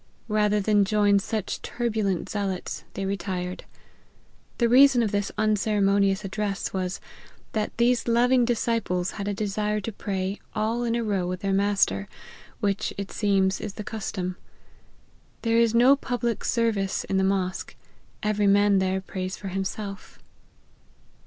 Rather 0.29 0.59
than 0.59 0.83
join 0.83 1.19
such 1.19 1.61
turbulent 1.61 2.27
zealots, 2.27 2.85
they 2.95 3.05
re 3.05 3.15
tired. 3.15 3.65
The 4.57 4.67
reason 4.67 5.03
of 5.03 5.11
this 5.11 5.31
unceremonious 5.37 6.25
address 6.25 6.73
was, 6.73 6.99
that 7.51 7.77
these 7.77 8.07
loving 8.07 8.43
disciples 8.43 9.11
had 9.11 9.27
a 9.27 9.33
desire 9.35 9.79
to 9.81 9.91
pray 9.91 10.39
all 10.55 10.83
in 10.83 10.95
a 10.95 11.03
row 11.03 11.27
with 11.27 11.41
their 11.41 11.53
master, 11.53 12.07
which, 12.61 12.91
it 12.97 13.11
seems, 13.11 13.61
is 13.61 13.73
the 13.75 13.83
custom. 13.83 14.37
There 15.43 15.57
is 15.59 15.75
no 15.75 15.95
public 15.95 16.43
service 16.45 17.03
in 17.03 17.17
the 17.17 17.23
mosque; 17.23 17.75
every 18.23 18.47
man 18.47 18.79
there 18.79 19.01
prays 19.01 19.37
for 19.37 19.49
himself." 19.49 20.17